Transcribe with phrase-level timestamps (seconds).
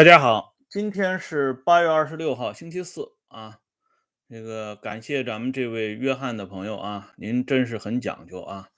[0.00, 3.58] 大家好，今天是八月二十六号，星期四啊。
[4.30, 8.70] 这个感谢咱们这位约翰的朋友啊，您真是很讲究啊。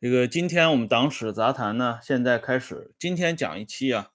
[0.00, 4.10] 这个今天我们党史杂谈呢，现在开始，今天讲一期啊，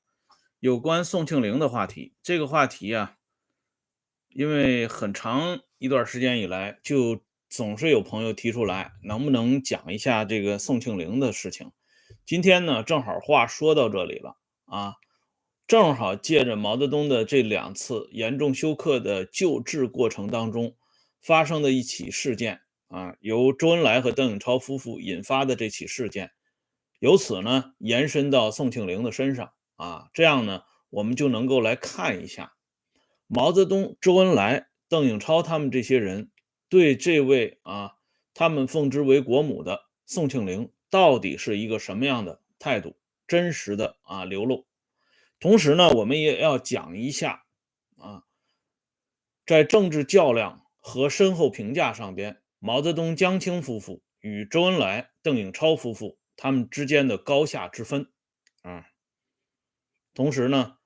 [0.62, 2.14] 有关宋庆龄的话题。
[2.24, 3.18] 这个话题啊，
[4.30, 11.74] 因为很长一段时间以来，就总是有朋友提出来，能不能讲一下这个宋庆龄的事情。
[12.26, 14.96] 今天呢，正好话说到这里了啊。
[15.68, 20.76] 正好借着毛泽东的这两次严重休克的救治过程当中
[21.22, 26.30] 发生的一起事件啊，由周恩来和邓颖超夫妇引发的这起事件，
[27.00, 30.62] 由此呢延伸到宋庆龄的身上啊，这样呢
[30.92, 32.54] 我们就能够来看一下
[33.26, 36.30] 毛泽东、周恩来、邓颖超他们这些人
[36.70, 37.94] 对这位啊
[38.36, 42.96] 他们奉之为国母的宋庆龄到底是一个什么样的态度，
[43.28, 44.68] 真实的啊流露。
[45.40, 47.46] 同时呢，我们也要讲一下
[47.98, 48.24] 啊，
[49.46, 58.12] 在政治较量和身后评价上边，毛泽东、江青夫妇与周恩来、邓颖超夫妇他们之间的高下之分
[58.62, 58.88] 啊。
[60.14, 60.78] 同时呢，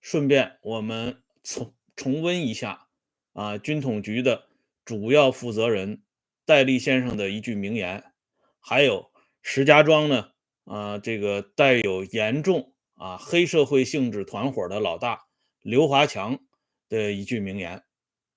[0.00, 2.88] 顺便我们重重温一下
[3.34, 4.48] 啊，军统局的
[4.84, 6.02] 主要负责人
[6.46, 8.12] 戴笠先生的一句名言，
[8.58, 10.32] 还有石家庄呢
[10.64, 12.69] 啊，这个带有严重。
[13.00, 15.22] 啊，黑社会性质团伙的老大
[15.62, 16.38] 刘华强
[16.86, 17.82] 的一句名言。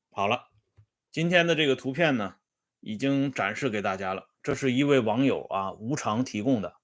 [0.10, 0.46] 好了，
[1.12, 2.36] 今天的这个图片呢，
[2.80, 4.30] 已经展示给大家了。
[4.42, 6.76] 这是一位网友啊无偿提供的。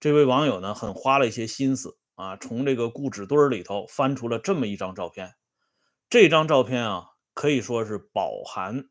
[0.00, 5.34] 这位网友呢，很花了一些心思啊，从这个故纸堆里头翻出了这么一张照片。
[6.08, 8.88] 这张照片啊，可以说是饱含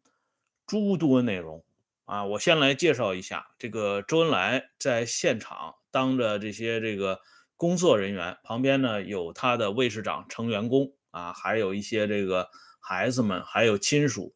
[0.68, 1.66] 诸多内容
[2.06, 2.24] 啊。
[2.24, 7.20] 我先来介绍一下，这个周恩来在现场当着这些这个。
[7.58, 14.36] 工作人员旁边呢有他的卫士长成员工啊，还有一些这个孩子们，还有亲属，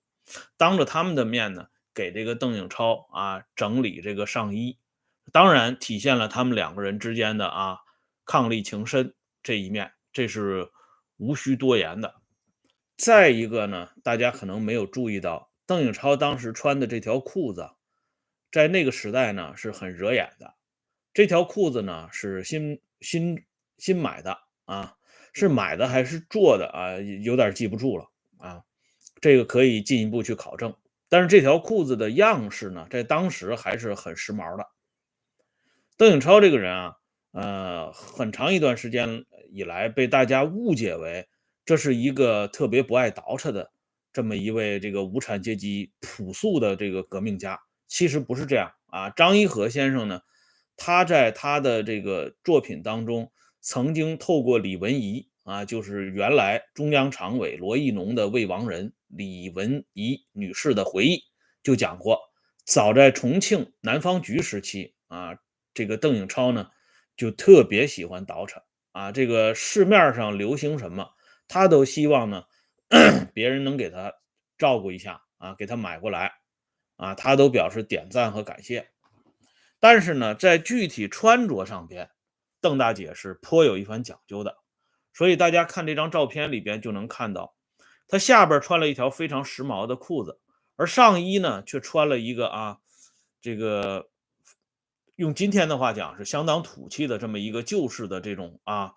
[0.58, 4.80] 当着他们的面呢，给这个邓颖超啊整理这个上衣，
[5.32, 7.78] 当然体现了他们两个人之间的啊
[8.26, 10.72] 伉俪情深这一面，这是
[11.18, 12.16] 无需多言的。
[12.98, 17.70] 再一个呢，大家可能没有注意到，邓颖超当时穿的这条裤子，
[18.52, 20.56] 在那个时代呢是很惹眼的，
[21.14, 22.82] 这条裤子呢是新。
[23.02, 23.44] 新
[23.78, 24.96] 新买的啊，
[25.34, 26.98] 是买的还是做的啊？
[27.24, 28.06] 有点记不住了
[28.38, 28.64] 啊。
[29.20, 30.74] 这个可以进一步去考证。
[31.10, 34.66] 但是这条裤子的样式呢，在当时还是很时髦的。
[35.98, 36.96] 邓颖超这个人啊，
[37.32, 41.28] 呃，很长一段时间以来被大家误解为
[41.66, 43.72] 这是一个特别不爱倒饬的
[44.14, 47.60] 这么一位这个无产阶级朴素的这个革命家。
[47.88, 49.10] 其实不是这样啊。
[49.10, 50.22] 张一和先生呢？
[50.84, 61.22] 他在他的这个作品当中，曾经透过李文仪啊，就是原来中央常委罗亦农的未亡人李文仪女士的回忆，
[61.62, 62.20] 就讲过，
[62.66, 65.38] 早在重庆南方局时期啊，
[65.72, 66.68] 这个邓颖超呢，
[67.16, 71.12] 就特别喜欢倒饬啊，这个市面上流行什么，
[71.47, 72.46] 他都希望呢，
[73.36, 74.12] 别人能给他
[74.58, 76.31] 照顾一下啊，给他买过来
[76.96, 78.91] 啊，他都表示点赞和感谢。
[79.81, 82.12] 但是呢，在具体穿着上边，
[82.62, 84.59] 邓大姐是颇有一番讲究的。
[85.12, 87.56] 所以大家看这张照片里边就能看到，
[88.08, 90.40] 她下边穿了一条非常时髦的裤子，
[90.78, 92.78] 而上衣呢却穿了一个啊，
[93.41, 94.09] 这个
[95.16, 98.94] 用今天的话讲是相当土气的这么一个旧式的这种啊，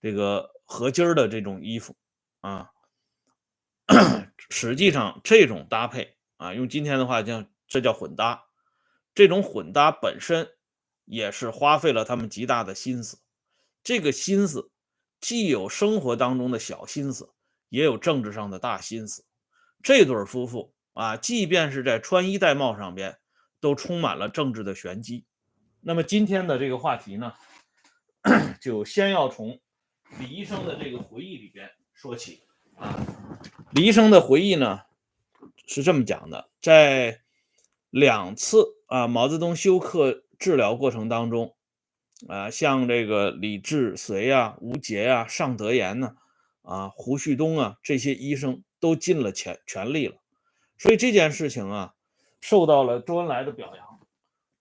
[0.00, 1.96] 这个合襟的这种衣服
[2.42, 2.70] 啊。
[4.50, 8.45] 实际上这种搭配啊，用今天的话讲，这叫混搭。
[9.16, 10.46] 这种混搭本身
[11.06, 13.18] 也是花费了他们极大的心思，
[13.82, 14.70] 这个心思
[15.22, 17.32] 既有生活当中的小心思，
[17.70, 19.24] 也有政治上的大心思。
[19.82, 23.16] 这对夫妇啊，即便是在穿衣戴帽上边，
[23.58, 25.24] 都充满了政治的玄机。
[25.80, 27.32] 那么今天的这个话题呢，
[28.60, 29.58] 就先要从
[30.18, 32.42] 李医生的这个回忆里边说起
[32.76, 32.94] 啊。
[33.72, 34.82] 李医生的回忆呢
[35.66, 37.22] 是这么讲的，在。
[37.90, 41.56] 两次啊，毛泽东休克治疗过程当中，
[42.28, 46.16] 啊，像这个李志绥啊、吴杰呀、尚德言呢，
[46.62, 50.16] 啊，胡旭东啊，这些医生都尽了全全力了，
[50.78, 51.94] 所以这件事情啊，
[52.40, 54.00] 受到了周恩来的表扬。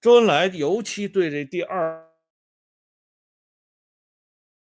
[0.01, 2.07] 周恩来尤其对这第二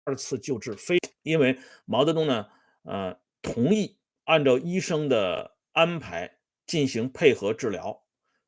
[0.05, 2.47] 二次救治非，因为毛泽东呢，
[2.83, 8.06] 呃，同意按照医生的安排进行配合治疗。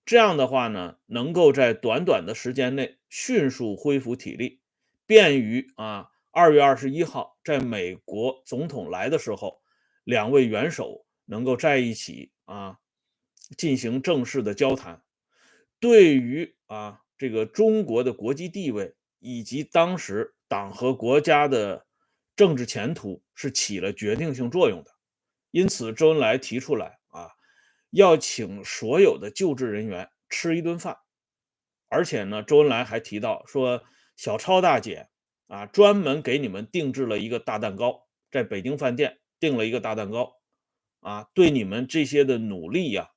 [0.08, 4.62] 这样的话呢，能够在短短的时间内迅速恢复体力，
[5.04, 9.60] 便于啊二月二十一号在美国总统来的时候，
[10.04, 12.78] 两位元首能够在一起啊
[13.58, 15.02] 进行正式的交谈，
[15.78, 21.84] 对于啊这个中国的国际地位以及当时党和国家的
[22.34, 24.90] 政治前途是起了决定性作用的。
[25.50, 26.97] 因此，周恩来提出来，
[27.90, 30.98] 要请所有的救治人员吃一顿饭，
[31.88, 33.82] 而且呢，周恩来还提到说，
[34.16, 35.08] 小超大姐。
[35.48, 40.36] 啊，专门给你们定制了一个大蛋糕，在北京饭店订了一个大蛋糕，
[41.00, 43.12] 啊，对你们这些的努力呀，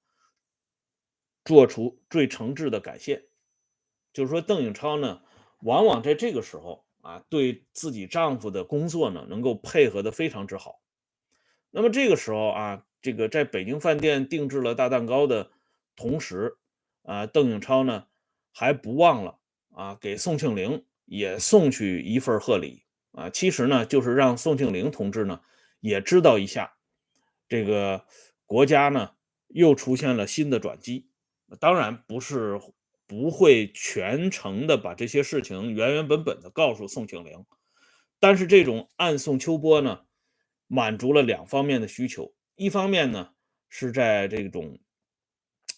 [1.43, 3.27] 做出最诚挚的感谢。
[4.13, 5.21] 就是说，邓颖超呢，
[5.63, 10.81] 往往在这个时候啊，对自己丈夫的工作呢，能够配合的非常之好。
[11.69, 15.51] 那么这个时候啊，这个在北京饭店定制了大蛋糕的
[15.95, 16.57] 同时，
[17.03, 18.05] 啊，邓颖超呢，
[18.51, 19.39] 还不忘了
[19.71, 20.83] 啊，给宋庆龄。
[21.05, 25.41] 也送去一份贺礼啊，其实呢，就是让宋庆龄同志呢
[25.81, 26.73] 也知道一下，
[27.49, 28.05] 这个
[28.45, 29.11] 国家呢
[29.49, 31.09] 又出现了新的转机。
[31.59, 32.57] 当然不是
[33.05, 37.45] 不会全程的把这些事情原原本本的告诉宋庆龄，
[38.17, 40.05] 但是这种暗送秋波呢，
[40.67, 42.33] 满足了两方面的需求。
[42.61, 43.33] 一方面呢
[43.69, 44.77] 是在这种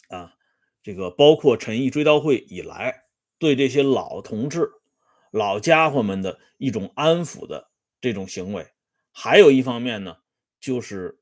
[0.10, 0.36] 啊，
[0.82, 3.06] 这个包括陈毅追悼会以来，
[3.38, 4.70] 对这些老同志。
[5.32, 7.72] 老家伙们的一种安抚的
[8.02, 8.74] 这种行为，
[9.14, 10.18] 还有一方面呢，
[10.60, 11.22] 就是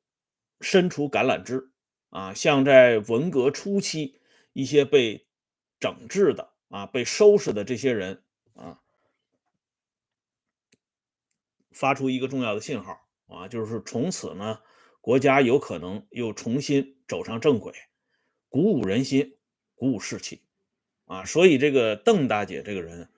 [0.61, 1.71] 伸出橄榄枝
[2.09, 4.19] 啊，像在文革初期
[4.53, 5.27] 一些被
[5.79, 8.23] 整治的啊、被收拾的这些人
[8.55, 8.81] 啊，
[11.71, 14.59] 发出一个重要的信号啊，就是从此呢，
[15.01, 17.73] 国家有可能又重新走上正轨，
[18.47, 19.35] 鼓舞人心，
[19.75, 20.41] 鼓舞士气
[21.05, 21.25] 啊。
[21.25, 23.09] 所以这个邓大姐这个人。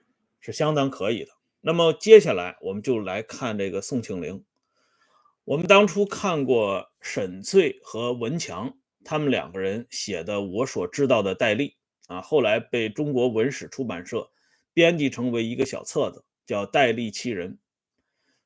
[0.46, 1.30] 是相当可以的。
[1.62, 4.44] 那么接下来我们就来看这个宋庆龄。
[5.44, 8.76] 我们当初看过沈醉和文强
[9.06, 11.78] 他们两个人写的《我所知道的戴笠》
[12.14, 14.30] 啊，后来被中国文史出版社
[14.74, 17.52] 编辑成为一个小册子，叫《戴笠七人》。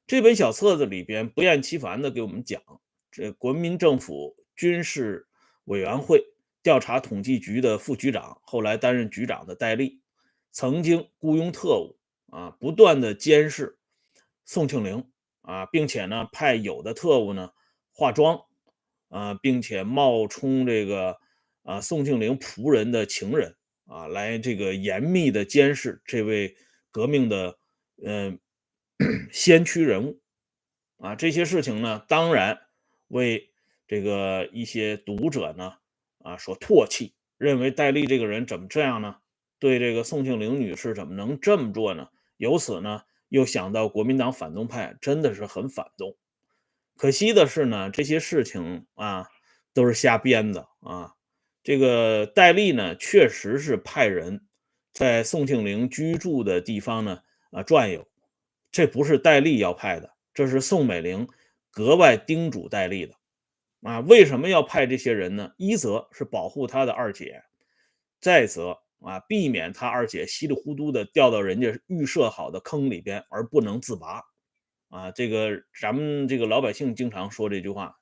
[0.07, 2.63] 这本小册子里边不厌其烦的给我们讲，
[3.11, 5.27] 这国民政府军事
[5.65, 6.25] 委员会
[6.63, 10.01] 调查统计局的副局长，后来担任局长的戴笠。
[10.51, 11.99] 曾经雇佣特务
[12.31, 13.79] 啊，不断的监视
[14.45, 15.11] 宋庆龄
[15.43, 17.51] 啊，并且呢，派有的特务呢
[17.93, 18.41] 化妆
[19.09, 21.19] 啊，并且冒充这个
[21.63, 23.57] 啊宋庆龄仆人的情人
[23.87, 26.57] 啊，来这个严密的监视这位
[26.91, 27.59] 革命的
[28.03, 28.41] 嗯
[29.31, 30.21] 先驱人物
[30.97, 31.15] 啊。
[31.15, 32.59] 这些事情呢，当然
[33.09, 33.51] 为
[33.87, 35.75] 这个一些读者呢
[36.23, 39.17] 啊所唾弃，认为戴笠这个人怎么这样呢？
[39.59, 42.09] 对这个宋庆龄女士怎么能这么做呢？
[42.37, 46.17] 由此呢，又想到国民党反动派真的是很反动。
[46.97, 49.29] 可惜的是呢，这些事情啊
[49.75, 51.15] 都是瞎编的啊。
[51.65, 54.47] 这个戴笠呢，确实是派人
[54.93, 57.21] 在宋庆龄居住的地方呢
[57.51, 58.07] 啊转悠，
[58.71, 61.29] 这不是戴笠要派的，这是宋美龄
[61.79, 63.15] 格外叮嘱戴笠的
[63.83, 64.01] 啊。
[64.01, 65.53] 为什么要派这些人呢？
[65.57, 67.45] 一则是保护他的二姐，
[68.21, 68.77] 再则。
[69.01, 74.25] 啊，避免他二姐稀里糊涂的掉到人家预设好的坑里边而不能自拔。
[74.89, 77.95] 啊，这个咱们这个老百姓经常说这句话，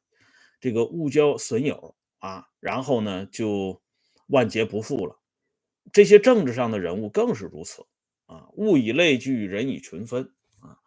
[0.58, 3.82] 这个误交损友啊，然后呢就
[4.28, 5.20] 万劫不复了。
[5.92, 7.84] 这些政治上的人物更是如此
[8.24, 10.78] 啊，物以类聚，人以群分啊。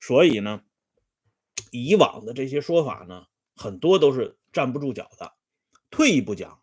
[0.00, 0.64] 所以呢，
[1.70, 5.32] 以往的这些说法呢，很多都是站不住脚的。
[5.90, 6.60] 退一步讲，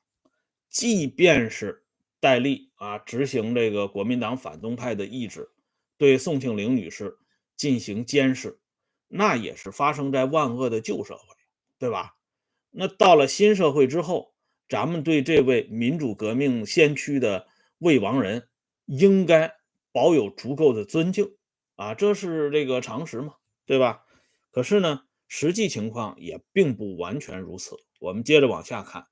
[0.69, 1.79] 即便是。
[2.24, 5.50] 戴笠啊，执行这个国民党反动派的意志，
[5.98, 7.17] 对宋庆龄女士
[7.57, 8.60] 进行监视，
[9.07, 11.36] 那也是发生在万恶的旧社会，
[11.79, 12.15] 对吧？
[12.69, 14.36] 那到了新社会之后，
[14.69, 17.48] 咱们对这位民主革命先驱的
[17.79, 18.48] 未亡人，
[18.86, 19.51] 应该
[19.91, 21.36] 保有足够的尊敬
[21.75, 23.33] 啊，这是这个常识嘛，
[23.65, 24.00] 对吧？
[24.51, 27.75] 可是呢，实际情况也并不完全如此。
[28.00, 29.08] 我们接着往下看，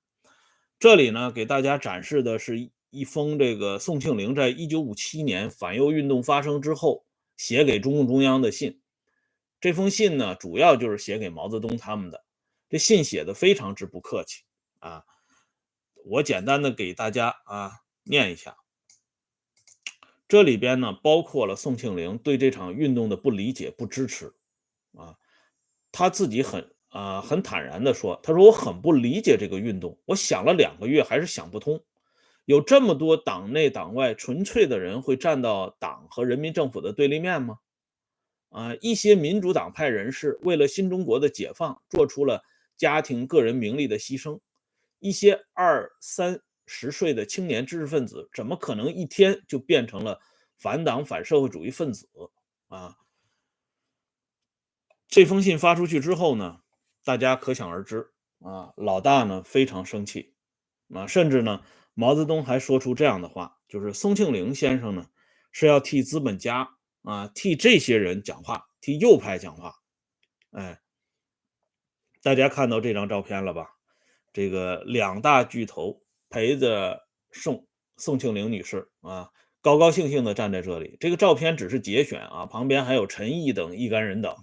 [0.78, 2.70] 这里呢，给大家展示的是。
[2.92, 7.06] 一封这个宋庆龄在一九五七年反右运动发生之后
[7.38, 8.82] 写给中共中央的信，
[9.62, 12.26] 这封信呢，主要就是写给毛泽东他们的。
[12.68, 14.42] 这信写的非常之不客气
[14.80, 15.04] 啊，
[16.04, 18.58] 我简单的给大家啊念一下。
[20.28, 24.34] 这里边呢，包括了宋庆龄对这场运动的不理解、不支持
[24.96, 25.16] 啊，
[25.92, 31.84] 他自己很啊很坦然的说，他说我很不理解这个运动，我想了两个月还是想不通。
[32.46, 37.60] 有这么多党内党外纯粹的人会站到党和人民政府的对立面吗？
[38.50, 42.42] 啊，一些民主党派人士为了新中国的解放，做出了
[42.76, 44.40] 家庭、个人名利的牺牲。
[44.98, 50.20] 一些二三十岁的青年知识分子，怎么可能一天就变成了
[50.58, 52.10] 反党、反社会主义分子
[52.68, 52.98] 啊？
[55.10, 56.60] 这封信发出去之后呢，
[57.04, 58.12] 大家可想而知
[58.42, 60.36] 啊，老大呢非常生气
[60.94, 61.64] 啊，甚至呢，
[61.96, 65.08] 毛泽东还说出这样的话，就是宋庆龄先生呢
[65.52, 66.70] 是要替资本家
[67.02, 69.74] 啊，替这些人讲话，替右派讲话。
[70.52, 70.80] 哎，
[72.22, 73.68] 大家看到这张照片了吧？
[74.32, 80.98] 这个两大巨头陪着宋宋庆龄女士啊，高高兴兴的站在这里。
[81.00, 84.36] 这个照片只是节选啊，旁边还有陈毅等一干人等。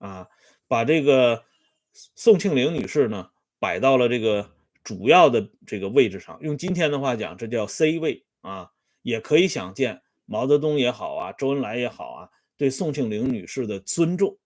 [0.00, 0.28] 啊，
[0.66, 1.44] 把这个
[1.92, 4.50] 宋庆龄女士呢摆到了这个
[4.82, 8.72] 主要的这个位置上，用今天的话讲，这叫 C 位啊。
[9.02, 12.28] 也可以想见，毛泽东也好啊，周恩来也好啊，
[12.58, 14.36] 对宋庆龄女士的尊重。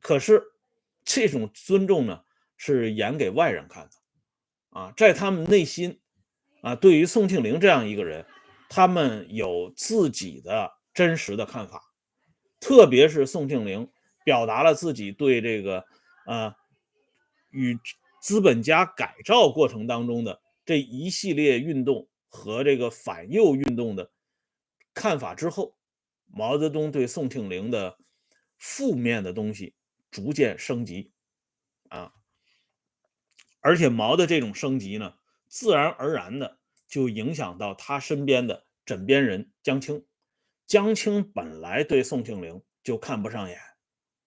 [0.00, 0.42] 可是
[1.04, 2.22] 这种尊重呢，
[2.56, 3.90] 是演给外人看的
[4.70, 6.00] 啊，在他们内心
[6.62, 8.24] 啊，对于宋庆龄这样一个人，
[8.70, 11.82] 他们有自己的真实的看法，
[12.58, 13.86] 特别是宋庆龄。
[14.26, 15.86] 表达了自己对这个，
[16.26, 16.52] 呃，
[17.50, 17.78] 与
[18.20, 24.10] 资本家改造过程当中的这一系列运动和这个反右运动的
[24.92, 25.76] 看法之后，
[26.26, 27.98] 毛泽东对宋庆龄的
[28.58, 29.76] 负面的东西
[30.10, 31.12] 逐渐升级，
[31.88, 32.12] 啊，
[33.60, 35.14] 而且毛的这种升级呢，
[35.46, 40.04] 自然而然的就影响到他身边的枕边人江青。
[40.66, 43.60] 江青本来对宋庆龄就看不上眼。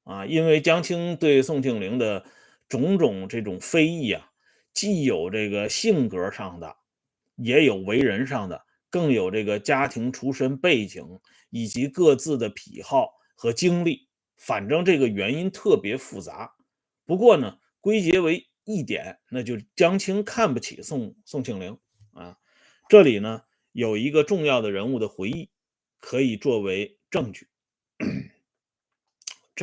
[0.03, 2.25] 啊，因为江青对宋庆龄的
[2.67, 4.31] 种种这种非议啊，
[4.73, 6.75] 既有这个性格上的，
[7.35, 16.51] 也有为人上的，更有这个家庭出身背景以及各自的癖好和经历，反正这个原因特别复杂。
[17.05, 21.77] 不过呢，归结为一点，那就江青看不起宋宋庆龄
[22.13, 22.37] 啊。
[22.87, 23.41] 这里呢，
[23.71, 25.49] 有一个重要的人物的回忆，
[25.99, 27.48] 可以作为证据。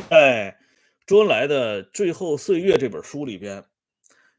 [0.03, 0.57] 在
[1.05, 3.63] 周恩来的《最后岁月》这本书里边，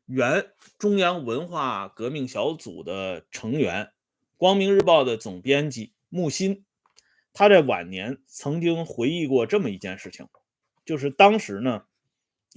[0.06, 0.46] 原
[0.78, 3.84] 中央文化革命小组的成员、
[4.36, 6.64] 《光明日报》的总编辑木心，
[7.32, 10.28] 他在晚年曾经回忆过这么一件事情，
[10.84, 11.84] 就是当时呢，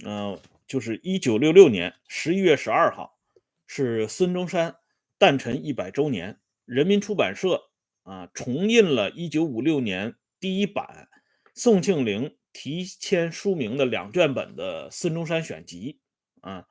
[0.04, 3.18] 嗯，就是一九六六年十一月十二号，
[3.66, 4.76] 是孙中山
[5.18, 7.70] 诞辰一百周年，人民出版社
[8.02, 11.08] 啊重印了一九五六年第一版
[11.54, 12.36] 宋庆龄。
[12.52, 15.98] 提签书名的两卷本的孙中山选集
[16.40, 16.66] 啊，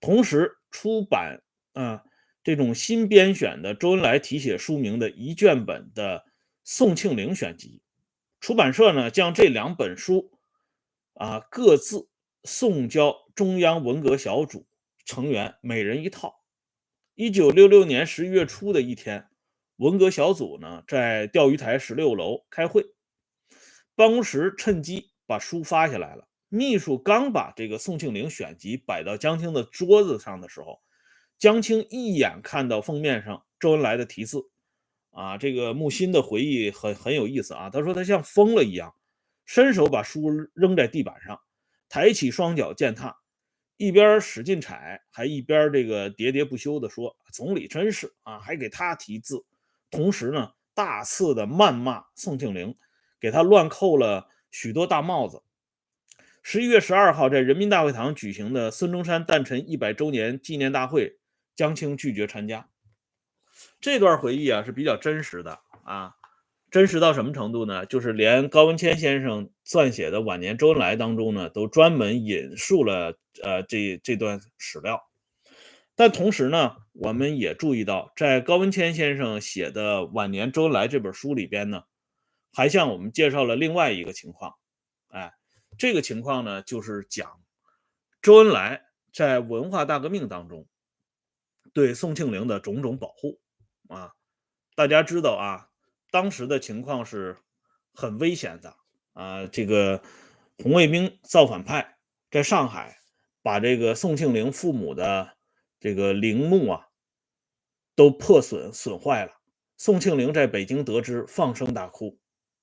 [0.00, 2.02] 同时出版啊
[2.42, 6.24] 这种新编选的周恩来题写书名的一卷本的
[6.64, 7.80] 宋庆龄选集。
[8.40, 10.32] 出版社呢将这两本书
[11.14, 12.08] 啊各自
[12.44, 14.66] 送交中央文革小组
[15.04, 16.42] 成员每人一套。
[17.14, 19.28] 一九六六年十一月初的一天，
[19.76, 22.82] 文革小组呢在钓鱼台十六楼开会，
[23.94, 25.09] 办公室趁机。
[25.30, 26.26] 把书发下来了。
[26.48, 30.80] 秘书刚把这个宋庆龄选集摆到江青的桌子上的时候，
[31.38, 34.42] 江青一眼看到封面上周恩来的题字，
[35.12, 37.70] 啊，这个木心的回忆很很有意思啊。
[37.70, 38.92] 他说他像疯了一样，
[39.46, 41.40] 伸手把书扔在地板上，
[41.88, 43.16] 抬起双脚践踏，
[43.76, 49.44] 一边使劲踩，还一边这个喋喋不休地说：“总理真是啊，还给他题字。”
[49.92, 52.76] 同时呢，大肆的谩骂宋庆龄，
[53.20, 54.26] 给他乱扣了。
[54.50, 55.42] 许多大帽子。
[56.42, 61.18] 十一月十二号，在人民大会堂举行的孙中山诞辰一百周年纪念大会，
[61.54, 62.68] 江青拒绝参加。
[63.78, 66.14] 这段回忆啊是比较真实的啊，
[66.70, 67.84] 真实到什么程度呢？
[67.84, 75.02] 就是连高文谦先生撰写的晚年周恩来当中呢，都专门引述了呃这这段史料。
[75.94, 81.82] 但同时呢，我们也注意到，在高文谦先生写的晚年周恩来这本书里边呢。
[82.52, 84.54] 还向我们介绍了另外一个情况，
[85.08, 85.32] 哎，
[85.78, 87.40] 这个情况呢，就是讲
[88.20, 90.66] 周恩来在文化大革命当中
[91.72, 93.40] 对宋庆龄的种种保护
[93.88, 94.12] 啊。
[94.74, 95.68] 大家知道啊，
[96.10, 97.36] 当时的情况是
[97.92, 98.76] 很危险的
[99.12, 99.46] 啊。
[99.46, 100.02] 这个
[100.58, 101.98] 红卫兵造反派
[102.30, 102.98] 在上海
[103.42, 105.36] 把这个宋庆龄父母的
[105.78, 106.88] 这个陵墓啊
[107.94, 109.32] 都破损损坏了。
[109.76, 112.19] 宋庆龄在北京得知，放声大哭。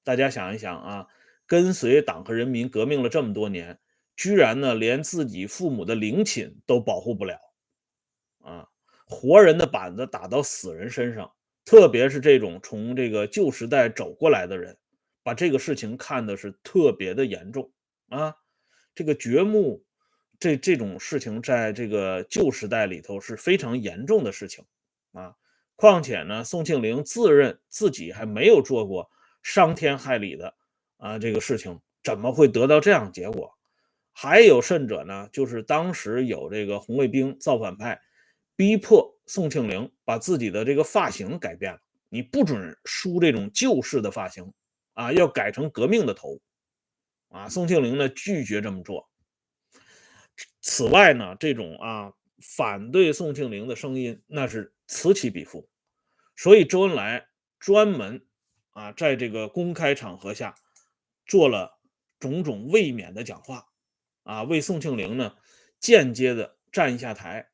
[0.07, 1.07] 大家想一想啊，
[1.45, 3.77] 跟随党和人民革命了这么多年，
[4.15, 7.37] 居然呢连自己父母的陵寝都保护不了
[8.39, 8.69] 啊！
[9.05, 11.29] 活人的板子打到死人身上，
[11.65, 14.77] 特别是这种从这个旧时代走过来的人，
[15.23, 17.69] 把这个事情看的是特别的严重
[18.07, 18.33] 啊。
[18.95, 19.83] 这个掘墓
[20.39, 24.63] 这这种事情，在这个旧时代里头是非常严重的事情
[25.11, 25.35] 啊。
[25.75, 29.11] 况且呢，宋庆龄自认自己还没有做过
[29.47, 30.53] 伤天害理的
[30.97, 33.49] 啊这个事情，怎么会得到这样结果？
[34.11, 37.97] 还有甚者呢，就是当时有这个红卫兵造反派，
[38.57, 44.51] 逼迫宋庆龄把自己的这个发型改变了，你不准梳这种旧式的发型
[44.95, 46.37] 啊，要改成革命的头
[47.29, 47.47] 啊。
[47.47, 49.09] 宋庆龄呢拒绝这么做。
[50.59, 52.11] 此外呢，这种啊
[52.41, 55.69] 反对宋庆龄的声音那是此起彼伏，
[56.35, 57.25] 所以周恩来
[57.59, 58.26] 专门
[58.77, 60.53] 啊在这个公开场合下
[61.25, 61.79] 做了
[62.19, 63.67] 种种卫冕的讲话。
[64.21, 65.37] 啊，为宋庆龄呢
[65.79, 67.49] 间接的站一下台，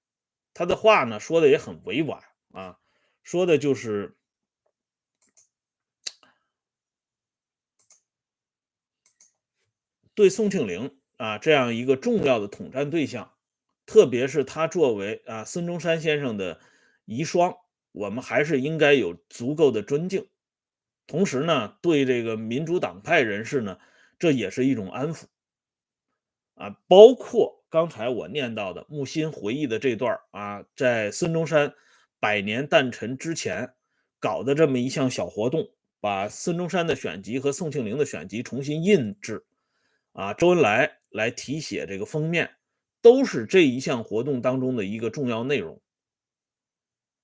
[0.55, 2.79] 他的话呢说的也很委婉啊，
[3.21, 4.17] 说的就是
[10.15, 13.35] 对宋庆龄啊这样一个重要的统战对象，
[13.85, 16.59] 特别是他作为啊孙中山先生的
[17.05, 17.55] 遗孀，
[17.91, 20.27] 我们还是应该有足够的尊敬。
[21.07, 23.77] 同时呢，对这个民主党派人士呢，
[24.17, 25.25] 这也是一种安抚。
[26.55, 31.73] 啊，包括刚才我念到的木心回忆的这段啊，在孙中山
[32.19, 33.73] 百年诞辰之前
[34.19, 35.67] 搞的这么一项小活动，
[35.99, 39.43] 把孙中山的选集和宋庆龄的选集重新印制，
[40.11, 42.49] 啊，周恩来来题写这个封面，
[43.01, 45.81] 都是这一项活动当中的一个重要内容。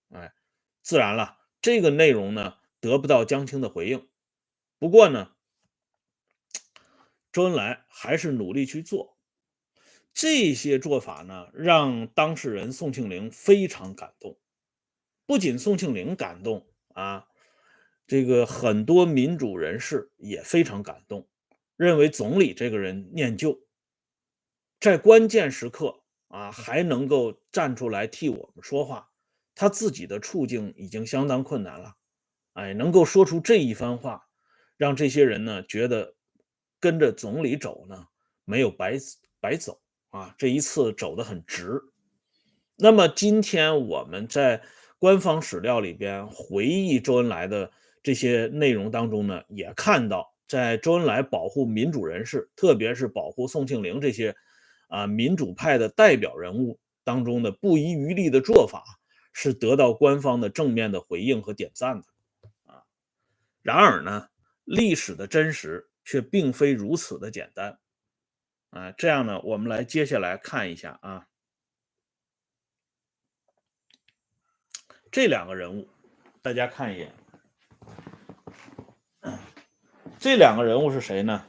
[0.09, 0.33] 哎，
[0.81, 4.07] 自然了，这个内容呢得不到江青的回应，
[4.77, 5.33] 不过呢，
[7.31, 9.17] 周恩来还是努力去做。
[10.13, 14.39] 这些做法呢，让当事人宋庆龄非常感动。
[15.25, 17.27] 不仅宋庆龄感动啊，
[18.07, 21.29] 这个很多民主人士也非常感动，
[21.75, 23.61] 认为总理这个人念旧，
[24.79, 29.11] 在关键时刻啊还能够站出来替我们说话。
[29.53, 31.97] 他自己的处境已经相当困难了，
[32.59, 34.27] 哎，能够说出这一番话，
[34.75, 36.13] 让这些人呢觉得
[36.77, 38.05] 跟着总理走呢
[38.43, 38.97] 没有白
[39.39, 39.79] 白走。
[40.09, 41.79] 啊，这一次走得很直。
[42.75, 44.59] 那么今天我们在
[44.97, 54.35] 官方史料里边回忆周恩来的这些内容当中呢，也看到，在周恩来保护民主人士，特别是保护宋庆龄这些
[54.87, 58.83] 啊民主派的代表人物当中的不遗余力的做法，
[59.31, 62.07] 是得到官方的正面的回应和点赞的。
[63.61, 64.29] 然而呢，
[64.63, 67.79] 历史的真实却并非如此的简单。
[68.69, 71.27] 啊，这样呢，我们来接下来看一下啊，
[75.11, 75.89] 这两个人物，
[76.41, 77.13] 大家看一眼，
[80.19, 81.45] 这两个人物是谁呢？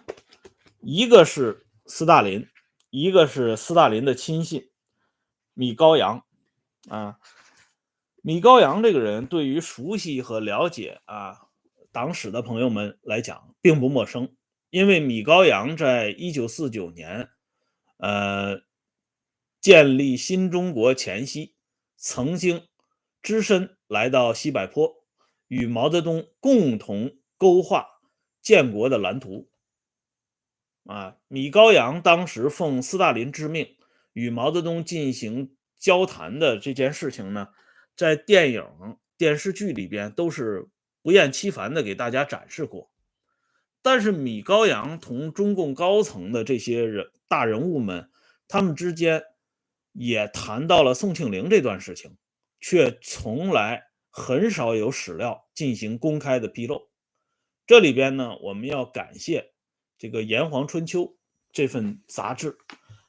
[0.81, 2.49] 一个是斯大林，
[2.89, 4.71] 一个是斯大林的亲信
[5.53, 6.25] 米高扬
[6.89, 7.19] 啊。
[8.23, 11.50] 米高扬这个人，对于熟悉和了解啊
[11.93, 14.35] 党史的朋友们来讲，并不陌生。
[14.71, 17.29] 因为米高扬在一九四九年，
[17.97, 18.63] 呃，
[19.61, 21.57] 建立新中国前夕，
[21.97, 22.69] 曾经
[23.21, 25.05] 只身来到西柏坡，
[25.49, 27.87] 与毛泽东共同勾画
[28.41, 29.51] 建国的蓝图。
[30.85, 33.77] 啊，米高扬当时奉斯大林之命
[34.13, 37.49] 与毛泽东进行交谈的这件事情呢，
[37.97, 38.65] 在电影、
[39.19, 40.69] 电视剧里边都是
[41.03, 42.91] 不厌其烦的给大家展示过。
[43.83, 48.11] 但是米高扬同中共高层的这些人大人物们，
[48.47, 49.23] 他们之间
[49.93, 52.17] 也谈到了宋庆龄这段事情，
[52.61, 56.91] 却从来很少有史料进行公开的披露。
[57.67, 59.53] 这里边呢，我们要感谢
[59.97, 61.01] 这个《炎黄春秋》
[61.53, 62.59] 这份杂志，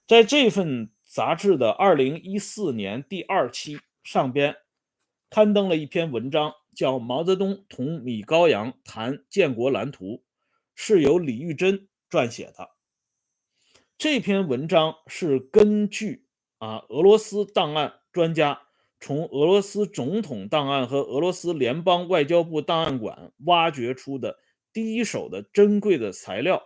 [0.08, 4.56] 在这份杂志的二零一四年第二期上边
[5.30, 10.06] 刊登了一篇文章，叫《毛泽东同米高扬谈建国蓝图》。
[10.84, 12.72] 是由李玉珍撰写的。
[14.00, 16.26] 这篇文章是根据
[16.58, 18.60] 啊俄罗斯档案专家
[19.00, 24.40] 从俄罗斯总统档案和俄罗斯联邦外交部档案馆挖掘出的
[24.74, 26.60] 第一手的珍贵的材料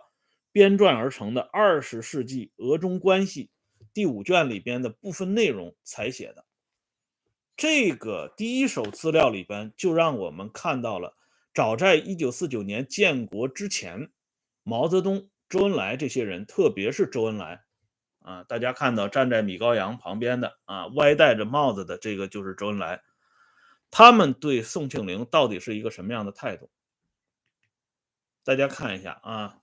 [0.50, 3.44] 编撰而成的《二十世纪俄中关系》
[3.92, 6.45] 第五卷里边的部分内容才写的。
[7.56, 11.16] 这个第一手资料里边就让我们看到了。
[11.54, 14.10] 早在一九四九年建国之前，
[14.62, 17.62] 毛泽东、周恩来这些人，特别是周恩来，
[18.18, 23.00] 啊，大家看到站在米高扬旁边的啊，歪戴着帽子的这个就是周恩来，
[23.90, 26.68] 他们对宋庆龄到底是一个什么样的态度？
[28.44, 29.60] 大家看一下啊，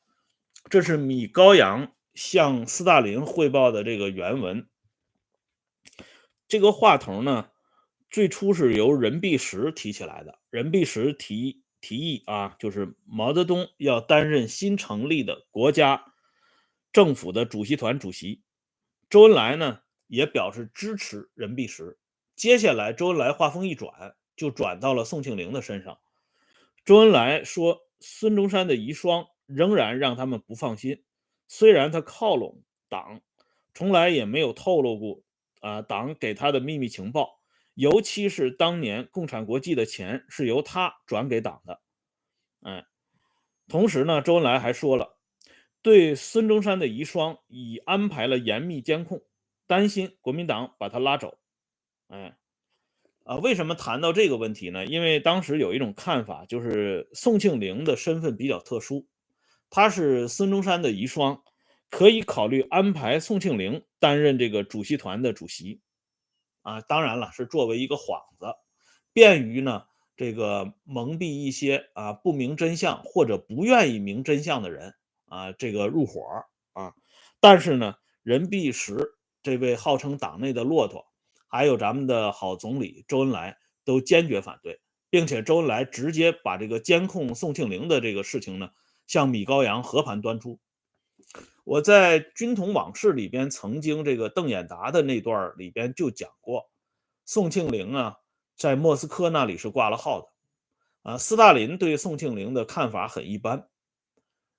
[0.71, 4.67] 这是米高扬向斯大林汇报的这个原文。
[6.47, 7.49] 这个话头呢，
[8.13, 10.39] 最初是由任弼时提起来的。
[10.51, 16.13] 任弼时提提议啊，就是毛泽东要担任新成立的国家
[16.91, 18.43] 政府的主席团主席。
[19.09, 21.97] 周恩来呢，也表示支持任弼时。
[22.35, 25.99] 接下来，周恩来话锋一转，就转到了宋庆龄的身上。
[26.85, 27.81] 周恩来说。
[28.05, 31.05] 孙中山的遗孀仍然让他们不放心，
[31.47, 33.21] 虽然他靠拢党，
[33.73, 35.21] 从来也没有透露过
[35.61, 37.39] 啊党给他的秘密情报，
[37.73, 41.81] 尤其是当年共产国际的钱是由他转给党的。
[42.61, 42.85] 哎，
[43.67, 45.17] 同时呢，周恩来还说了，
[45.81, 49.21] 对孙中山的遗孀已安排了严密监控，
[49.67, 51.37] 担心国民党把他拉走。
[52.07, 52.37] 哎。
[53.25, 54.85] 啊，为什么谈到这个问题呢？
[54.85, 59.07] 因为当时有一种看法，就是宋庆龄的身份比较特殊，
[59.69, 61.39] 她是孙中山的遗孀，
[61.89, 65.79] 可以考虑安排宋庆龄担任这个主席团的主席。
[66.63, 68.53] 啊，当然了，是作为一个幌子，
[69.13, 69.83] 便于呢
[70.17, 74.95] 这个蒙蔽一些啊不明真相或者不愿意明真相的人
[75.27, 76.21] 啊，这个入伙
[76.73, 76.93] 啊。
[77.39, 78.97] 但是呢，任弼时
[79.41, 81.05] 这位号称党内的骆驼。
[81.47, 84.79] 还有咱们的好总理周恩来都坚决反对，
[85.11, 88.71] 并且周恩来直接把这个监控宋庆龄的这个事情呢，
[89.05, 90.59] 向米高扬和盘端出。
[91.63, 96.69] 我在《军统往事》里边曾经这个邓演达的那段里边就讲过，
[97.25, 98.17] 宋庆龄啊
[98.57, 100.27] 在莫斯科那里是挂了号的，
[101.11, 103.67] 啊，斯大林对宋庆龄的看法很一般。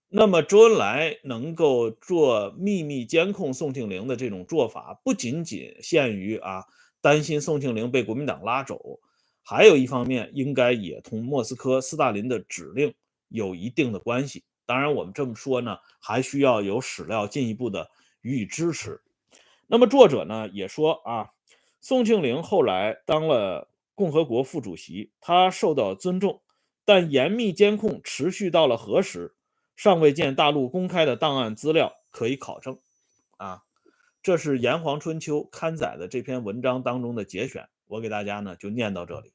[0.09, 6.65] 那么周恩来能够做秘密监控宋庆龄的这种做法，不仅仅限于啊。
[7.01, 8.99] 担心宋庆龄被国民党拉走，
[9.43, 12.95] 还有一方面应该也同莫斯科斯大林的指令
[13.29, 14.43] 有一定的关系。
[14.67, 17.91] 当然，我们这么说呢，还需要有史料进一步的
[18.23, 19.01] 予以支持。
[19.67, 21.31] 那么作者呢也说啊，
[21.81, 26.43] 宋庆龄后来当了共和国副主席，他受到尊重，
[26.85, 29.35] 但严密监控持续到了何时，
[29.77, 32.79] 尚未见大陆公开的档案资料可以考证
[33.37, 33.63] 啊。
[34.23, 39.33] 这是《炎黄春秋》刊载的这篇文章当中的节选，我给大家呢就念到这里。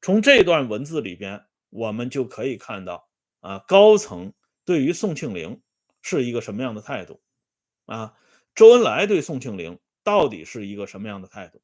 [0.00, 3.08] 从这段文字里边，我们就可以看到
[3.42, 4.32] 啊，高层
[4.64, 5.60] 对于宋庆龄
[6.00, 7.20] 是一个什么样的态度
[7.84, 8.14] 啊？
[8.54, 11.60] 周恩来对宋庆龄到底是一个什么样的态度？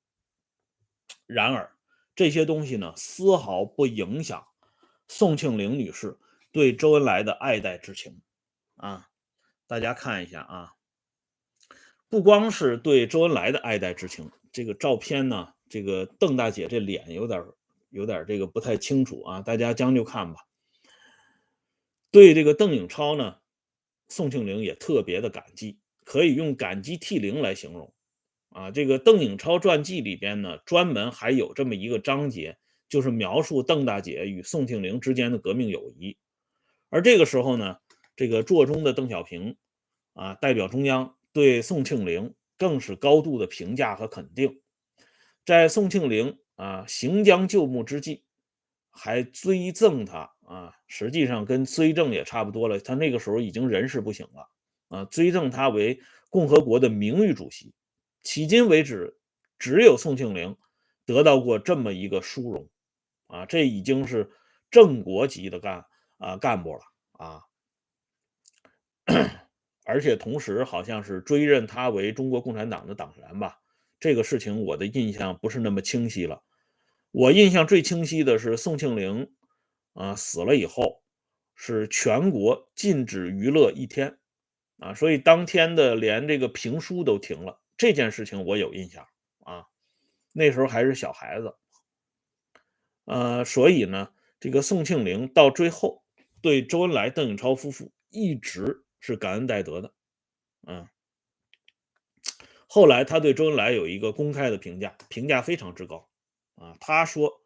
[1.26, 1.70] 然而
[2.14, 4.46] 这些东西呢，丝毫不影响
[5.06, 6.18] 宋庆龄女士
[6.50, 8.20] 对周恩来的爱戴之情
[8.76, 9.08] 啊！
[9.66, 10.72] 大家看一下啊。
[12.08, 17.44] 不光是对周恩来的爱戴之情，这个照片呢，这个邓大姐这脸有点
[17.90, 20.47] 有点这个不太清楚啊，大家将就看吧。
[22.10, 23.36] 对这个邓颖超呢，
[24.08, 27.92] 宋庆龄也特别的感激，可以用感激涕零来形容
[28.50, 28.70] 啊。
[28.70, 32.56] 这个邓颖超传记里边呢，专门还有这么一个章节，
[32.88, 36.16] 就是描述邓大姐与宋庆龄之间的革命友谊。
[36.88, 37.76] 而这个时候呢，
[38.16, 39.56] 这个座中的邓小平
[40.14, 41.14] 啊，代表中央。
[41.34, 44.60] 对宋庆龄更是高度的评价和肯定，
[45.44, 48.24] 在宋庆龄啊行将就木之际，
[48.90, 52.80] 还追赠他啊，实际上跟追赠也差不多了。
[52.80, 54.48] 他那个时候已经人事不行了
[54.88, 57.74] 啊，追赠他为共和国的名誉主席。
[58.24, 59.18] 迄今为止，
[59.58, 60.56] 只有宋庆龄
[61.04, 62.66] 得到过这么一个殊荣
[63.26, 64.30] 啊，这已经是
[64.70, 65.84] 正国级的干
[66.16, 66.80] 啊干部了
[67.12, 67.42] 啊。
[69.84, 73.58] 而且同时好像是追认他为中国共产党的党员吧，
[74.00, 76.42] 这个事情我的印象不是那么清晰了。
[77.10, 79.30] 我印象最清晰的是宋庆龄
[79.98, 81.02] 啊死了以后，
[81.54, 84.18] 是全国禁止娱乐一天
[84.78, 87.60] 啊，所以当天的连这个评书都停了。
[87.76, 89.06] 这件事情我有印象
[89.40, 89.66] 啊，
[90.32, 91.56] 那时候还是小孩子。
[93.04, 96.04] 呃，所以呢，这个宋庆龄到最后
[96.40, 98.84] 对周恩来、邓颖超夫妇一直。
[99.00, 99.94] 是感恩戴德的，
[100.66, 100.88] 嗯，
[102.66, 106.10] 后来他对周恩来有一个公开的评价，评价非常之高，
[106.56, 107.40] 啊，他说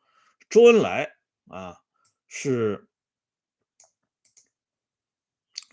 [0.48, 1.14] 周恩来
[1.48, 1.81] 啊
[2.34, 2.88] 是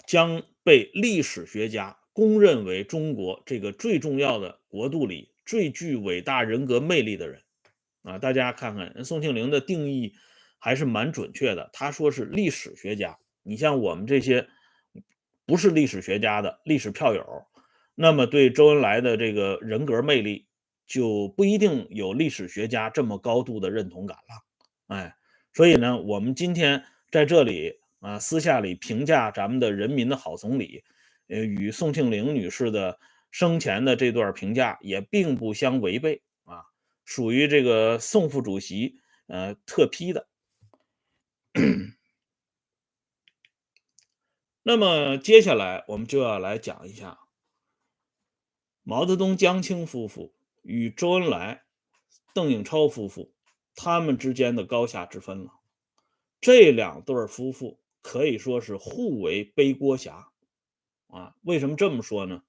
[0.05, 7.41] 将被历史学家公认为中国这个最重要的国度里最具伟大人格魅力的人，
[8.01, 10.13] 啊，大家看看宋庆龄的定义
[10.57, 14.49] 还是蛮准确的，他说是历史学家，你像我们这些。
[15.45, 17.25] 不是历史学家的历史票友，
[17.95, 20.47] 那么对周恩来的这个人格魅力
[20.85, 24.95] 就不一定有历史学家这么高度的认同感了。
[24.95, 25.15] 哎，
[25.59, 30.85] 所以呢，我们今天在这里啊，私下里评价咱们的人民的好总理，
[31.27, 32.97] 呃，与宋庆龄女士的
[33.29, 36.63] 生前的这段评价也并不相违背啊，
[37.03, 40.29] 属于这个宋副主席呃特批的。
[44.63, 47.19] 那么接下来我们就要来讲一下
[48.83, 51.63] 毛泽东、江青夫妇与周恩来、
[52.33, 53.33] 邓颖超夫妇
[53.75, 55.51] 他们之间的高下之分了。
[56.41, 60.29] 这两对夫妇可以说是互为背锅侠
[61.07, 61.35] 啊！
[61.41, 62.43] 为什么这么说呢？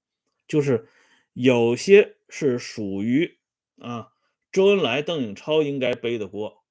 [0.47, 0.87] 就是
[1.33, 3.37] 有些是属于
[3.79, 4.13] 啊
[4.51, 6.63] 周恩来、邓颖超应该背的锅，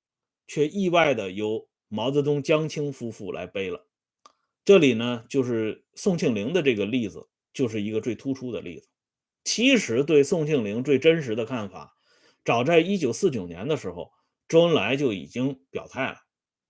[0.47, 3.87] 却意外的由毛泽东、江青夫妇来背了。
[4.65, 8.89] 这里呢，就是宋庆龄的这个例子，就是一个最突出的例子。
[9.45, 11.97] 其实对宋庆龄最真实的看法，
[12.45, 14.13] 早在一九四九年的时候，
[14.51, 16.17] 周恩来就已经表态了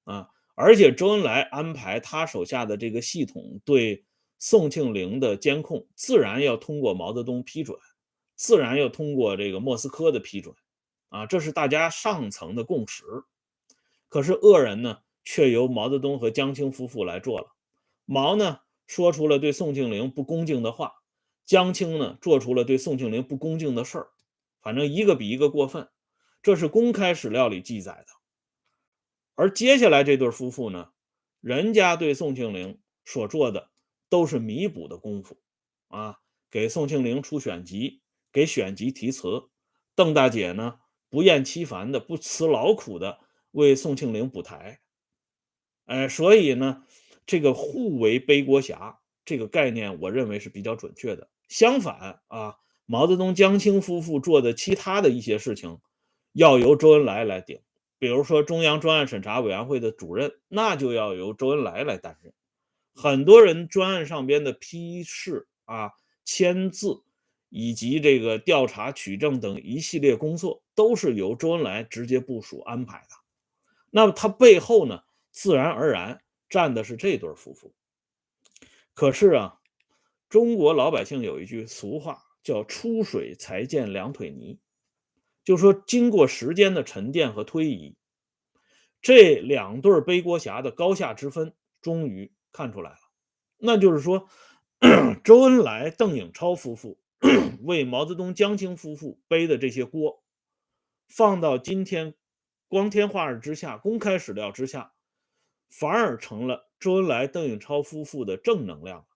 [0.04, 0.28] 啊。
[0.54, 4.04] 而且周恩来安排他手下的这个系统对
[4.38, 7.78] 宋庆龄的监控，自然要通过毛泽东批准，
[8.36, 10.54] 自然要通过这个莫斯科的批准，
[11.08, 13.04] 啊，这是大家上层的共识。
[14.08, 17.46] 可是恶人呢，却由毛泽东和江青夫妇来做了。
[18.04, 20.88] 毛呢，说出了对宋庆龄不恭敬的话；
[21.46, 24.08] 江青呢，做出了对宋庆龄不恭敬的事儿。
[24.60, 25.88] 反正一个比一个过分，
[26.42, 28.12] 这是公开史料里记载的。
[29.34, 30.90] 而接下来这对夫妇呢，
[31.40, 33.70] 人家对宋庆龄所做的
[34.08, 35.40] 都是弥补的功夫
[35.88, 36.18] 啊，
[36.50, 39.48] 给宋庆龄出选集，给选集题词。
[39.94, 43.18] 邓大姐呢，不厌其烦的、不辞劳苦的
[43.50, 44.80] 为宋庆龄补台。
[45.86, 46.84] 哎，所以呢，
[47.26, 51.30] 这个互为背锅侠这个概念，我认为是比较准确的。
[51.48, 55.80] 相反啊，毛泽东、江青夫妇做的其他的一些事情，
[56.32, 57.60] 要由周恩来来顶。
[57.98, 62.32] 比如说，中央专案审查委员会的主任，那就要由周恩来来担任。
[62.94, 65.90] 很多人专案上边的批示啊、
[66.24, 67.02] 签字，
[67.50, 73.16] 以及这个调查取证等一系列工作，都是由周恩来直接部署安排的。
[73.90, 77.74] 那么他背后呢，自然而然站的是这对夫妇。
[78.94, 79.60] 可是啊，
[80.28, 84.58] 中国老百姓有一句俗话，叫“出水才见两腿泥”。
[85.44, 87.96] 就说，经过时间的沉淀和推移，
[89.00, 92.98] 这两对背锅侠的高下之分终于看出来了。
[93.58, 94.28] 那就是说，
[95.24, 96.98] 周恩来、邓颖超夫妇
[97.62, 100.22] 为毛泽东、江青夫妇背的这些锅，
[101.08, 102.14] 放到今天
[102.68, 104.92] 光天化日之下、公开史料之下，
[105.68, 109.06] 反而成了周恩来、邓颖超夫妇的正能量，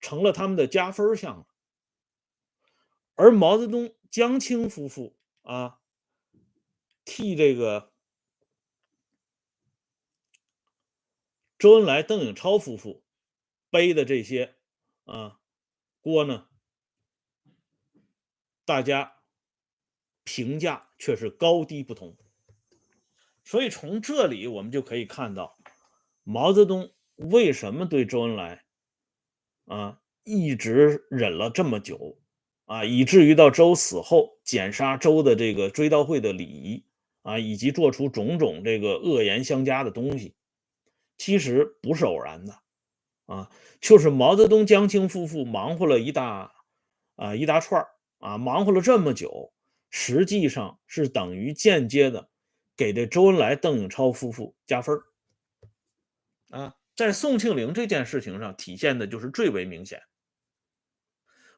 [0.00, 1.46] 成了他们的加分项了。
[3.14, 5.80] 而毛泽东、江青夫妇，啊，
[7.04, 7.92] 替这个
[11.58, 13.04] 周恩来、邓颖超夫妇
[13.70, 14.56] 背的这些
[15.04, 15.40] 啊
[16.00, 16.48] 锅呢，
[18.64, 19.16] 大家
[20.24, 22.16] 评价却是高低不同。
[23.44, 25.58] 所以从这里我们就可以看到，
[26.22, 28.64] 毛泽东为什么对周恩来
[29.66, 32.21] 啊一直忍了这么久。
[32.72, 36.82] 啊，以至于到周死后剪杀周的这个追悼会的礼仪
[37.20, 40.34] 啊，以及做出种种这个恶言相加的东西，
[41.18, 42.58] 其实不是偶然的
[43.26, 46.50] 啊，就是毛泽东、江青夫妇忙活了一大
[47.16, 47.86] 啊一大串
[48.20, 49.52] 啊，忙活了这么久，
[49.90, 52.30] 实际上是等于间接的
[52.74, 54.98] 给这周恩来、邓颖超夫妇加分
[56.48, 60.00] 啊，在宋庆龄这件事情上体现的就是最为明显。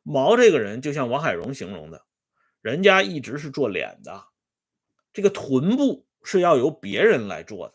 [0.04, 2.04] 毛这个人就像王海荣形容的，
[2.60, 4.26] 人家一直是做脸的，
[5.12, 7.74] 这个臀部是要由别人来做的。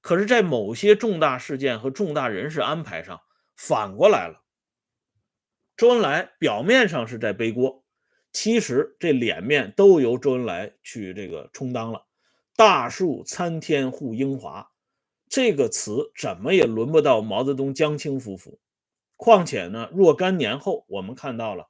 [0.00, 3.20] 可是，在某些重大事件和重大人事安排上，
[3.56, 4.44] 反过来了。
[5.76, 7.84] 周恩来表面上是在背锅，
[8.32, 12.06] 其实这脸面都由周恩来去这个充当了。
[12.56, 14.70] 大树参天护英华，
[15.28, 18.60] 这个词怎么也轮不到毛泽东、江青夫妇。
[19.18, 21.68] 况且呢，若干年后，我们看到了，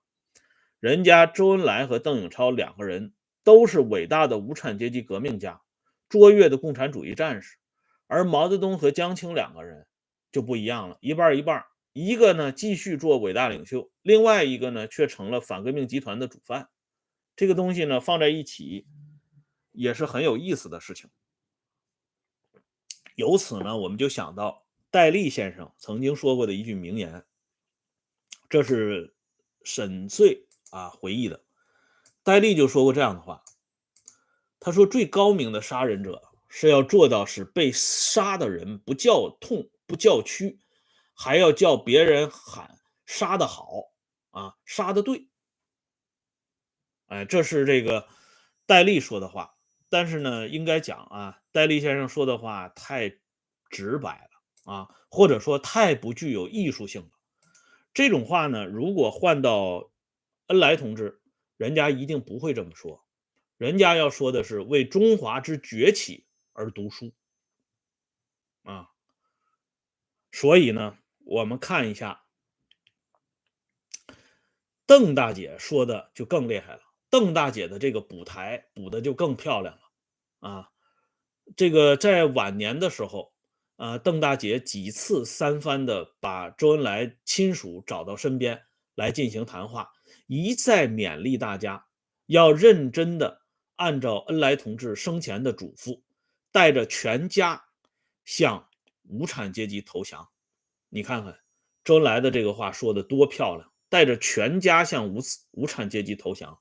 [0.80, 5.62] 人家周恩来和邓颖超两个人都是伟大的无产阶级革命家，
[6.10, 7.56] 卓越的共产主义战士，
[8.06, 9.86] 而毛泽东和江青两个人
[10.30, 16.68] 就不一样了，一半一半，一个呢继续做伟大领袖，另外一个呢却成了反革命集团的主犯。
[17.34, 18.86] 这个东西呢放在一起
[19.72, 21.08] 也是很有意思的事情。
[23.14, 27.24] 由此呢，我们就想到戴笠先生曾经说过的一句名言。
[28.48, 29.14] 这是
[29.62, 31.44] 沈醉啊回忆的，
[32.22, 33.42] 戴笠就说过这样的话。
[34.60, 40.58] 他说：“最高明的杀人者是要做到使被杀的人不叫痛不叫屈，
[41.14, 43.92] 还要叫别人喊杀得好
[44.30, 45.28] 啊，杀得对。
[47.06, 48.08] 哎，这是这个
[48.66, 49.54] 戴笠说的话。
[49.88, 53.08] 但是呢，应该讲啊，戴笠先生说的话太
[53.70, 54.28] 直白
[54.64, 57.10] 了啊，或者说太不具有艺术性了。
[57.98, 59.90] 这种话呢，如果换到
[60.46, 61.20] 恩来同志，
[61.56, 63.04] 人家一定不会这么说，
[63.56, 67.12] 人家要说的是为中华之崛起而读书
[68.62, 68.90] 啊。
[70.30, 72.22] 所以呢，我们看一下
[74.86, 76.82] 邓大姐说的就更厉害了。
[77.10, 80.70] 邓大姐的这个补台补的就更漂亮了啊！
[81.56, 83.34] 这个在晚年的时候，
[83.78, 88.60] 啊，邓大姐几次三番的把周恩来亲属找到身边
[88.96, 89.88] 来进行谈话，
[90.26, 91.86] 一再勉励大家
[92.26, 93.42] 要认真的
[93.76, 96.02] 按照恩来同志生前的嘱咐，
[96.50, 97.62] 带着全家
[98.24, 98.68] 向
[99.04, 100.28] 无产阶级投降。
[100.88, 101.38] 你看看
[101.84, 105.20] 周恩来的这个话说的多漂亮，带着全家向无
[105.52, 106.58] 无产阶级投降。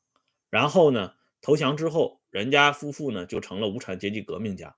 [0.51, 4.75] 然后呢，投降之后，人家夫妇呢就成了无产阶级革命家。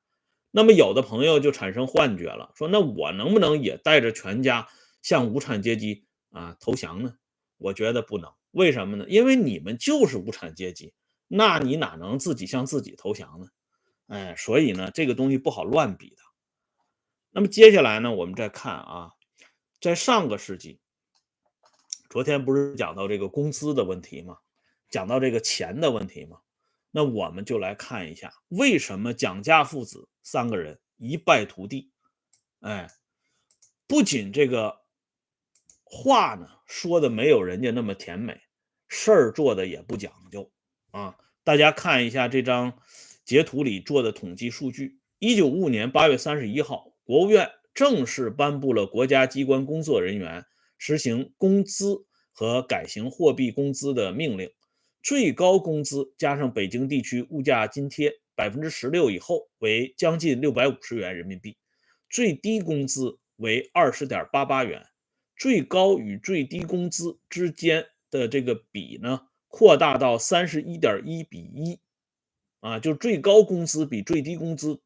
[0.51, 4.67] 那么有的朋友就产生幻觉了，说那我能不能也带着全家
[5.01, 7.13] 向无产阶级啊投降呢？
[7.57, 8.31] 我觉得不能。
[8.51, 9.05] 为什么呢？
[9.07, 10.93] 因为你们就是无产阶级，
[11.27, 13.47] 那你哪能自己向自己投降呢？
[14.07, 16.21] 哎，所以呢，这个东西不好乱比的。
[17.31, 19.11] 那么接下来呢，我们再看啊，
[19.79, 20.79] 在上个世纪，
[22.09, 24.37] 昨天不是讲到这个工资的问题吗？
[24.89, 26.39] 讲到这个钱的问题吗，
[26.91, 31.91] 那我们就来看一下为什么蒋家父子三个人一败涂地。
[32.61, 32.89] 哎，
[33.87, 34.75] 不仅这个
[35.83, 38.39] 话呢说的没有人家那么甜美，
[38.87, 40.51] 事儿做的也不讲究
[40.91, 41.15] 啊。
[41.43, 42.79] 大家看一下这张
[43.23, 50.45] 截图里做的统计数据：一九五五年八月三十一号，国务院正式颁布了国家机关工作人员
[50.77, 54.51] 实行工资和改行货币工资的命令。
[55.01, 61.57] 最高工资加上北京地区物价津贴百分之十六以后为将近六百五十元人民币，
[62.09, 64.85] 最低工资为二十点八八元，
[65.37, 71.79] 最高与最低工资之间的这个比呢，扩大到三十一点一比一，
[72.59, 74.81] 啊，就最高工资比最低工资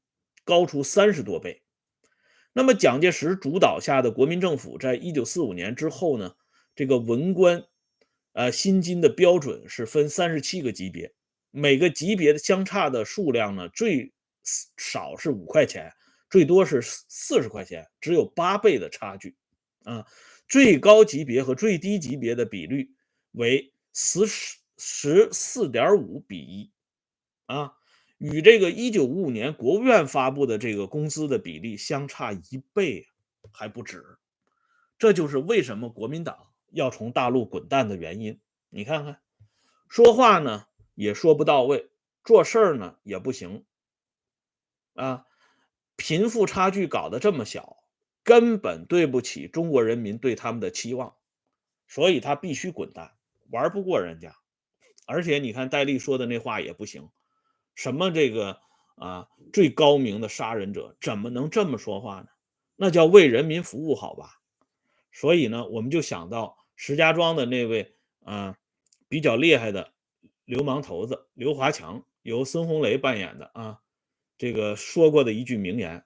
[0.45, 1.63] 高出三十多倍。
[2.53, 6.35] 那么蒋介石主导下的国民政府在一九四五年之后呢，
[6.75, 7.65] 这个文官。
[8.33, 11.13] 呃，薪金的标准是分三十七个级别，
[11.51, 14.11] 每个级别的相差的数量呢，最
[14.77, 15.93] 少是五块钱，
[16.29, 19.35] 最多是四十块钱，只有八倍的差距
[19.83, 20.05] 啊。
[20.49, 22.91] 最高级别和最低级别的比率
[23.31, 26.71] 为十十十四点五比一
[27.45, 27.73] 啊，
[28.17, 33.07] 与这个一九五五年国务院发布的这个工资的比例相差一倍
[33.51, 34.03] 还不止。
[34.97, 36.52] 这就是为什么国民党。
[36.73, 39.21] 要从大陆滚蛋的原因，你看看，
[39.87, 41.91] 说话呢也说不到位，
[42.23, 43.63] 做事儿呢也不行，
[44.95, 45.27] 啊，
[45.95, 47.77] 贫富差距搞得这么小，
[48.23, 51.15] 根本对不起中国人民对他们的期望，
[51.87, 53.13] 所以他必须滚蛋，
[53.51, 54.35] 玩不过人家。
[55.05, 57.07] 而且你看戴笠说的那话也不行，
[57.75, 58.59] 什么这个
[58.95, 62.29] 啊最高明的杀人者怎么能这么说话呢？
[62.75, 64.41] 那叫为人民服务，好吧？
[65.11, 66.57] 所以呢，我们就想到。
[66.85, 68.57] 石家庄的那位啊，
[69.07, 69.93] 比较厉害的
[70.43, 73.79] 流氓头子刘华强，由孙红雷扮演的啊，
[74.37, 76.03] 这个说过的一句名言：“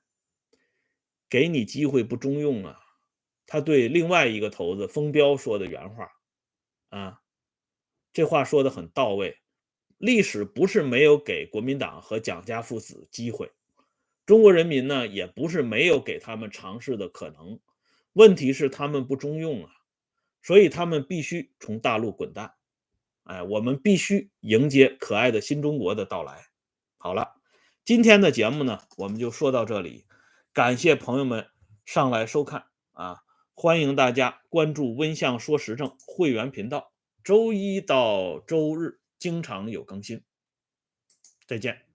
[1.28, 2.80] 给你机会不中用啊。”
[3.48, 6.12] 他对另外一个头子封彪说的原话
[6.90, 7.22] 啊，
[8.14, 9.40] 这话说的很到位。
[9.98, 13.52] 历史不是没有给国民党和蒋家父子机会，
[14.28, 17.60] 中国人民呢也不是没有给他们尝试的可能，
[18.14, 19.72] 问题是他们不中用啊。
[20.48, 22.54] 所以他们必须从大陆滚蛋，
[23.26, 26.46] 哎，我们必须迎接可爱的新中国的到来。
[26.98, 27.34] 好了，
[27.84, 30.06] 今天的节目呢，我们就说到这里，
[30.54, 31.50] 感谢朋友们
[31.86, 33.24] 上来收看啊，
[33.56, 36.94] 欢迎大家关注温相说时政会员频道，
[37.26, 40.24] 周一到周日经常有更新。
[41.46, 41.87] 再见。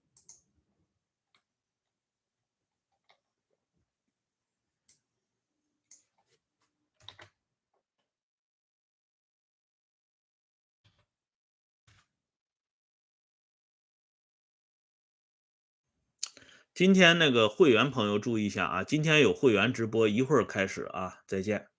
[16.73, 18.83] 今天那个会员朋友注意一下啊！
[18.83, 21.19] 今天有会员直播，一会儿开始啊！
[21.27, 21.72] 再见。